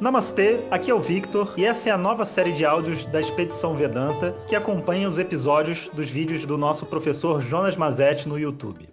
[0.00, 3.74] Namastê, aqui é o Victor e essa é a nova série de áudios da Expedição
[3.74, 8.88] Vedanta que acompanha os episódios dos vídeos do nosso professor Jonas Mazetti no YouTube.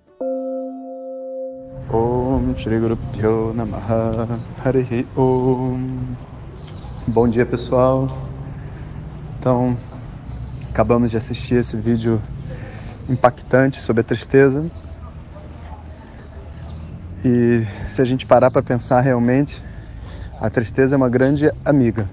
[1.94, 2.98] Om Shri Guru
[5.16, 6.16] Om.
[7.08, 8.10] Bom dia pessoal.
[9.40, 9.78] Então,
[10.72, 12.20] acabamos de assistir esse vídeo
[13.08, 14.66] impactante sobre a tristeza.
[17.24, 19.62] E se a gente parar para pensar realmente
[20.40, 22.10] a tristeza é uma grande amiga.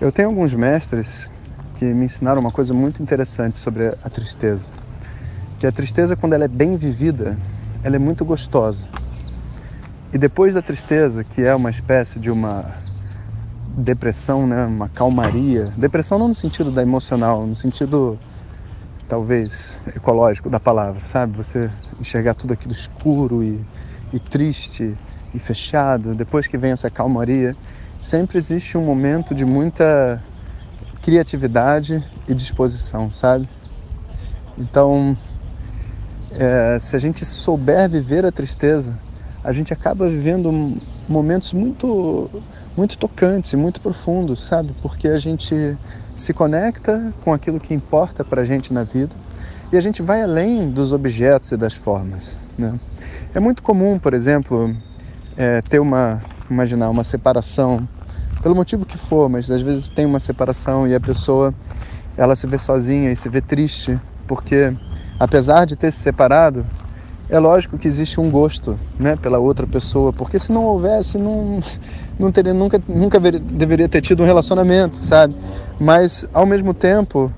[0.00, 1.30] Eu tenho alguns mestres
[1.74, 4.68] que me ensinaram uma coisa muito interessante sobre a tristeza.
[5.58, 7.38] Que a tristeza, quando ela é bem vivida,
[7.82, 8.88] ela é muito gostosa.
[10.12, 12.64] E depois da tristeza, que é uma espécie de uma
[13.76, 18.18] depressão, né, uma calmaria, depressão não no sentido da emocional, no sentido
[19.08, 21.36] talvez ecológico da palavra, sabe?
[21.36, 23.60] Você enxergar tudo aquilo escuro e,
[24.12, 24.96] e triste
[25.34, 27.56] e fechado, depois que vem essa calmaria,
[28.00, 30.22] sempre existe um momento de muita
[31.02, 33.48] criatividade e disposição, sabe?
[34.56, 35.16] Então,
[36.30, 38.98] é, se a gente souber viver a tristeza,
[39.42, 42.30] a gente acaba vivendo momentos muito,
[42.76, 44.74] muito tocantes e muito profundos, sabe?
[44.80, 45.76] Porque a gente
[46.14, 49.14] se conecta com aquilo que importa para a gente na vida
[49.72, 52.38] e a gente vai além dos objetos e das formas.
[52.56, 52.78] Né?
[53.34, 54.74] É muito comum, por exemplo,
[55.36, 57.88] é, ter uma, imaginar, uma separação,
[58.42, 61.54] pelo motivo que for, mas às vezes tem uma separação e a pessoa
[62.16, 64.72] ela se vê sozinha e se vê triste, porque
[65.18, 66.66] apesar de ter se separado,
[67.28, 71.62] é lógico que existe um gosto, né, pela outra pessoa, porque se não houvesse, não,
[72.18, 75.34] não teria nunca, nunca deveria ter tido um relacionamento, sabe?
[75.80, 77.32] Mas ao mesmo tempo,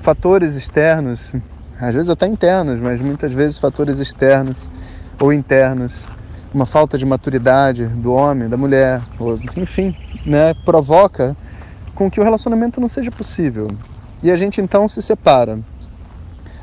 [0.00, 1.32] fatores externos,
[1.80, 4.68] às vezes até internos, mas muitas vezes fatores externos
[5.20, 5.94] ou internos
[6.52, 11.36] uma falta de maturidade do homem, da mulher, ou, enfim, né, provoca
[11.94, 13.68] com que o relacionamento não seja possível.
[14.22, 15.58] E a gente então se separa.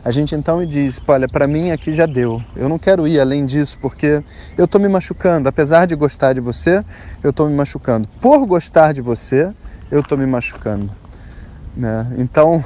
[0.03, 2.41] A gente então diz: olha, para mim aqui já deu.
[2.55, 4.23] Eu não quero ir além disso porque
[4.57, 5.49] eu estou me machucando.
[5.49, 6.83] Apesar de gostar de você,
[7.23, 8.07] eu estou me machucando.
[8.21, 9.51] Por gostar de você,
[9.89, 10.91] eu estou me machucando.
[11.75, 12.05] Né?
[12.17, 12.63] Então,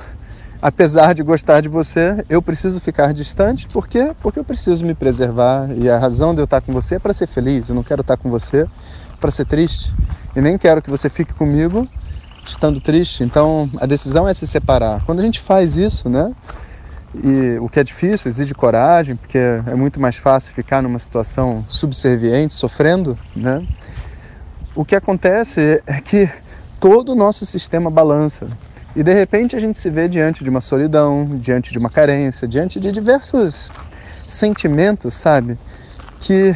[0.61, 4.11] apesar de gostar de você, eu preciso ficar distante, por quê?
[4.21, 7.13] Porque eu preciso me preservar e a razão de eu estar com você é para
[7.13, 7.69] ser feliz.
[7.69, 8.67] Eu não quero estar com você
[9.19, 9.93] para ser triste
[10.35, 11.87] e nem quero que você fique comigo
[12.45, 13.23] estando triste.
[13.23, 15.01] Então, a decisão é se separar.
[15.05, 16.33] Quando a gente faz isso, né?
[17.23, 21.65] E o que é difícil, exige coragem, porque é muito mais fácil ficar numa situação
[21.67, 23.63] subserviente, sofrendo, né?
[24.75, 26.29] O que acontece é que
[26.79, 28.47] todo o nosso sistema balança.
[28.99, 32.45] E de repente a gente se vê diante de uma solidão, diante de uma carência,
[32.45, 33.71] diante de diversos
[34.27, 35.57] sentimentos, sabe?
[36.19, 36.53] Que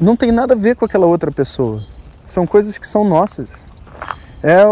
[0.00, 1.80] não tem nada a ver com aquela outra pessoa.
[2.26, 3.64] São coisas que são nossas.
[4.42, 4.64] É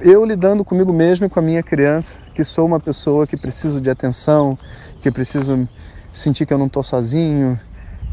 [0.00, 3.80] eu lidando comigo mesmo e com a minha criança, que sou uma pessoa que preciso
[3.80, 4.58] de atenção,
[5.00, 5.68] que preciso
[6.12, 7.56] sentir que eu não estou sozinho.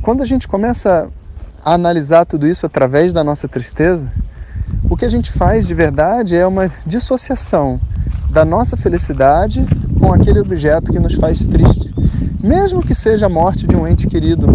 [0.04, 1.10] Quando a gente começa
[1.66, 4.14] a analisar tudo isso através da nossa tristeza,
[4.98, 7.80] o que a gente faz de verdade é uma dissociação
[8.32, 9.64] da nossa felicidade
[10.00, 11.94] com aquele objeto que nos faz triste,
[12.42, 14.48] mesmo que seja a morte de um ente querido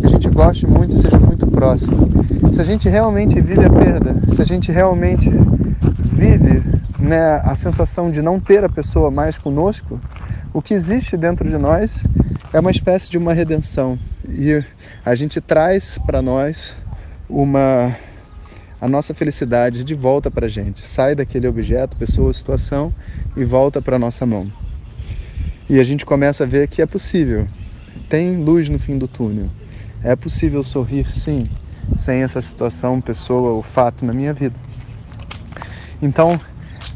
[0.00, 2.08] que a gente goste muito e seja muito próximo.
[2.50, 5.30] Se a gente realmente vive a perda, se a gente realmente
[6.10, 6.62] vive
[6.98, 10.00] né, a sensação de não ter a pessoa mais conosco,
[10.54, 12.06] o que existe dentro de nós
[12.50, 14.64] é uma espécie de uma redenção e
[15.04, 16.74] a gente traz para nós
[17.28, 17.94] uma
[18.82, 20.84] a nossa felicidade de volta para a gente.
[20.84, 22.92] Sai daquele objeto, pessoa, situação
[23.36, 24.52] e volta para a nossa mão.
[25.70, 27.46] E a gente começa a ver que é possível.
[28.08, 29.48] Tem luz no fim do túnel.
[30.02, 31.48] É possível sorrir, sim,
[31.96, 34.56] sem essa situação, pessoa ou fato na minha vida.
[36.02, 36.40] Então,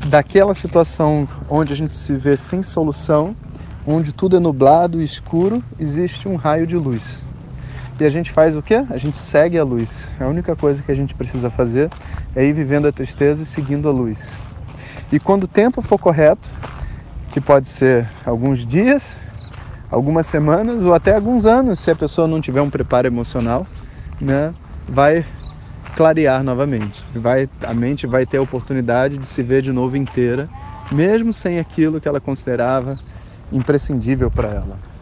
[0.08, 3.36] daquela situação onde a gente se vê sem solução,
[3.86, 7.22] onde tudo é nublado e escuro, existe um raio de luz.
[7.98, 8.84] E a gente faz o quê?
[8.90, 9.88] A gente segue a luz.
[10.20, 11.90] A única coisa que a gente precisa fazer
[12.34, 14.36] é ir vivendo a tristeza e seguindo a luz.
[15.10, 16.46] E quando o tempo for correto,
[17.32, 19.16] que pode ser alguns dias,
[19.90, 23.66] algumas semanas ou até alguns anos, se a pessoa não tiver um preparo emocional,
[24.20, 24.52] né,
[24.86, 25.24] vai
[25.96, 27.02] clarear novamente.
[27.14, 30.50] Vai, a mente vai ter a oportunidade de se ver de novo inteira,
[30.92, 32.98] mesmo sem aquilo que ela considerava
[33.50, 34.95] imprescindível para ela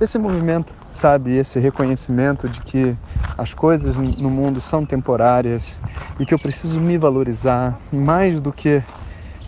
[0.00, 2.96] esse movimento, sabe, esse reconhecimento de que
[3.36, 5.78] as coisas no mundo são temporárias
[6.18, 8.82] e que eu preciso me valorizar mais do que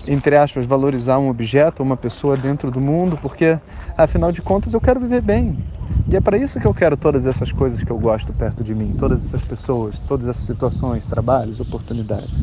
[0.06, 3.58] entre aspas valorizar um objeto ou uma pessoa dentro do mundo, porque
[3.96, 5.58] afinal de contas eu quero viver bem.
[6.10, 8.74] E é para isso que eu quero todas essas coisas que eu gosto perto de
[8.74, 12.40] mim, todas essas pessoas, todas essas situações, trabalhos, oportunidades.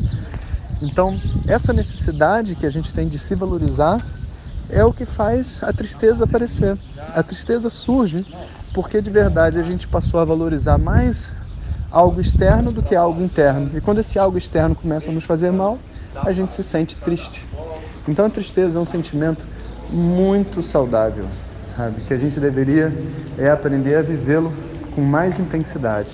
[0.80, 4.19] Então, essa necessidade que a gente tem de se valorizar
[4.72, 6.78] é o que faz a tristeza aparecer.
[7.14, 8.24] A tristeza surge
[8.72, 11.30] porque de verdade a gente passou a valorizar mais
[11.90, 13.70] algo externo do que algo interno.
[13.76, 15.78] E quando esse algo externo começa a nos fazer mal,
[16.14, 17.48] a gente se sente triste.
[18.06, 19.46] Então a tristeza é um sentimento
[19.90, 21.26] muito saudável,
[21.76, 22.00] sabe?
[22.02, 22.92] Que a gente deveria
[23.38, 24.52] é aprender a vivê-lo
[24.94, 26.12] com mais intensidade.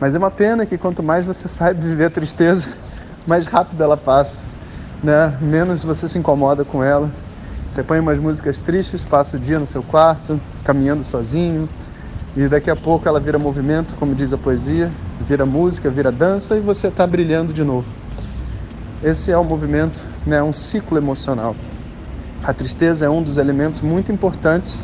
[0.00, 2.66] Mas é uma pena que quanto mais você sabe viver a tristeza,
[3.26, 4.38] mais rápido ela passa,
[5.02, 5.36] né?
[5.40, 7.10] Menos você se incomoda com ela.
[7.68, 11.68] Você põe umas músicas tristes, passa o dia no seu quarto, caminhando sozinho,
[12.36, 14.90] e daqui a pouco ela vira movimento, como diz a poesia,
[15.26, 17.86] vira música, vira dança e você está brilhando de novo.
[19.02, 21.54] Esse é o movimento, né, um ciclo emocional.
[22.42, 24.78] A tristeza é um dos elementos muito importantes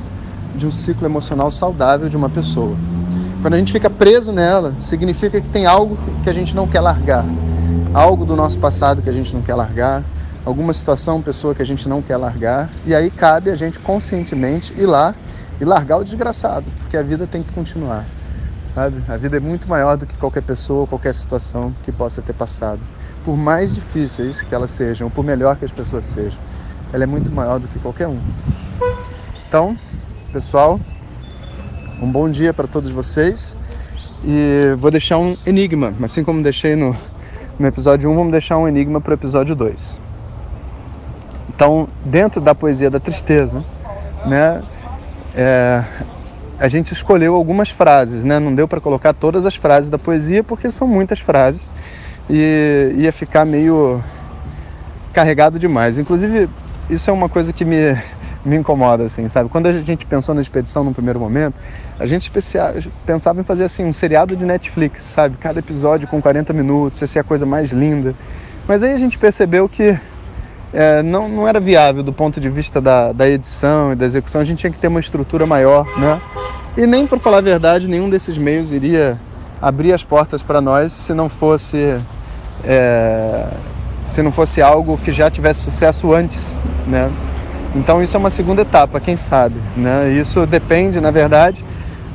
[0.55, 2.77] de um ciclo emocional saudável de uma pessoa.
[3.43, 6.81] Quando a gente fica preso nela, significa que tem algo que a gente não quer
[6.81, 7.25] largar,
[7.95, 10.03] algo do nosso passado que a gente não quer largar,
[10.45, 14.73] alguma situação, pessoa que a gente não quer largar, e aí cabe a gente conscientemente
[14.75, 15.15] ir lá
[15.61, 18.07] e largar o desgraçado, porque a vida tem que continuar,
[18.65, 19.03] sabe?
[19.09, 22.81] A vida é muito maior do que qualquer pessoa, qualquer situação que possa ter passado.
[23.25, 26.41] Por mais difíceis que elas sejam, ou por melhor que as pessoas sejam,
[26.93, 28.19] ela é muito maior do que qualquer um.
[29.47, 29.77] Então,
[30.33, 30.81] pessoal,
[32.01, 33.55] um bom dia para todos vocês
[34.25, 36.97] e vou deixar um enigma, assim como deixei no,
[37.59, 40.10] no episódio 1, vamos deixar um enigma para o episódio 2.
[41.61, 43.63] Então, dentro da poesia da tristeza,
[44.25, 44.63] né,
[45.35, 45.85] é,
[46.59, 48.39] a gente escolheu algumas frases, né?
[48.39, 51.69] Não deu para colocar todas as frases da poesia porque são muitas frases
[52.31, 54.03] e ia ficar meio
[55.13, 55.99] carregado demais.
[55.99, 56.49] Inclusive,
[56.89, 57.95] isso é uma coisa que me,
[58.43, 59.51] me incomoda, assim, sabe?
[59.51, 61.57] Quando a gente pensou na expedição no primeiro momento,
[61.99, 62.33] a gente
[63.05, 65.37] pensava em fazer assim um seriado de Netflix, sabe?
[65.37, 68.15] Cada episódio com 40 minutos, essa é a coisa mais linda.
[68.67, 69.99] Mas aí a gente percebeu que
[70.73, 74.41] é, não, não era viável do ponto de vista da, da edição e da execução,
[74.41, 76.21] a gente tinha que ter uma estrutura maior, né?
[76.77, 79.19] E nem, por falar a verdade, nenhum desses meios iria
[79.61, 82.01] abrir as portas para nós se não fosse
[82.65, 83.47] é,
[84.05, 86.43] se não fosse algo que já tivesse sucesso antes,
[86.87, 87.11] né?
[87.75, 90.13] Então isso é uma segunda etapa, quem sabe, né?
[90.13, 91.65] Isso depende, na verdade,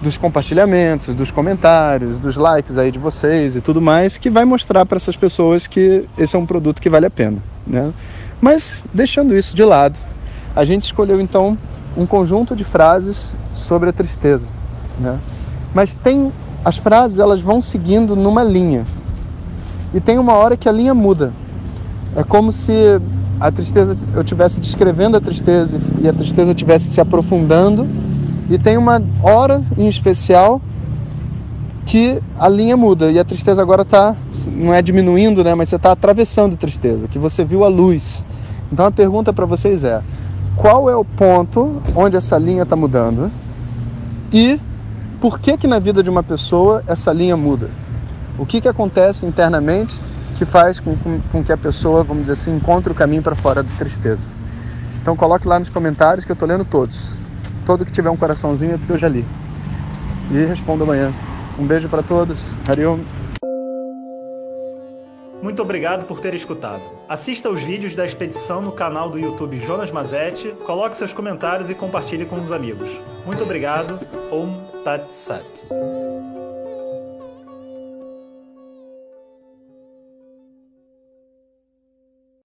[0.02, 4.86] dos compartilhamentos, dos comentários, dos likes aí de vocês e tudo mais, que vai mostrar
[4.86, 7.92] para essas pessoas que esse é um produto que vale a pena, né?
[8.42, 9.98] Mas deixando isso de lado,
[10.56, 11.58] a gente escolheu então
[11.98, 14.52] um conjunto de frases sobre a tristeza,
[15.00, 15.20] né?
[15.74, 16.32] Mas tem
[16.64, 18.86] as frases elas vão seguindo numa linha
[19.94, 21.32] e tem uma hora que a linha muda.
[22.16, 22.74] É como se
[23.40, 27.88] a tristeza eu estivesse descrevendo a tristeza e a tristeza estivesse se aprofundando
[28.50, 30.62] e tem uma hora em especial
[31.86, 34.16] que a linha muda e a tristeza agora está
[34.48, 38.24] não é diminuindo, né, mas você está atravessando a tristeza, que você viu a luz.
[38.72, 40.02] Então a pergunta para vocês é:
[40.56, 43.32] qual é o ponto onde essa linha está mudando?
[44.34, 44.60] E
[45.22, 47.70] por que que na vida de uma pessoa essa linha muda?
[48.38, 50.02] O que que acontece internamente
[50.38, 53.36] que faz com, com, com que a pessoa, vamos dizer assim, encontre o caminho para
[53.36, 54.32] fora da tristeza?
[55.02, 57.12] Então coloque lá nos comentários que eu estou lendo todos.
[57.64, 59.24] Todo que tiver um coraçãozinho é porque eu já li.
[60.32, 61.14] E respondo amanhã.
[61.58, 62.50] Um beijo para todos.
[62.68, 63.00] Hariom.
[65.42, 66.82] Muito obrigado por ter escutado.
[67.08, 71.76] Assista aos vídeos da expedição no canal do YouTube Jonas Mazetti, coloque seus comentários e
[71.76, 72.90] compartilhe com os amigos.
[73.26, 74.00] Muito obrigado.
[74.32, 75.46] Om Tat Sat.